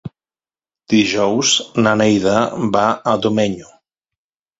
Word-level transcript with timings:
Dijous 0.93 1.51
na 1.87 1.93
Neida 2.01 2.39
va 2.77 2.87
a 3.13 3.13
Domenyo. 3.27 3.69